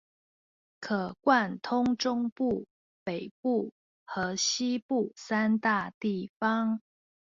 [0.79, 2.65] 可貫通中部、
[3.03, 3.71] 北部
[4.03, 6.81] 和西部三大地方